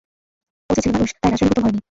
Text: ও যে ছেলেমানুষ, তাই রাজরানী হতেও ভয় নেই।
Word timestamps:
ও 0.69 0.75
যে 0.75 0.81
ছেলেমানুষ, 0.83 1.09
তাই 1.13 1.29
রাজরানী 1.31 1.49
হতেও 1.49 1.63
ভয় 1.63 1.73
নেই। 1.73 1.79